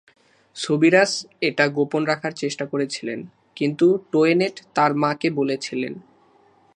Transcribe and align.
সোবিরাস 0.55 1.11
এটা 1.41 1.65
গোপন 1.67 2.01
রাখার 2.05 2.33
চেষ্টা 2.33 2.65
করেছিলেন, 2.65 3.19
কিন্তু 3.57 3.87
টোয়েনেট 4.11 4.55
তার 4.75 4.91
মাকে 4.95 5.29
বলেছিলেন। 5.29 5.93